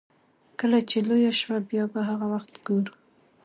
[0.59, 2.93] کله چې لويه شوه بيا به هغه وخت ګورو.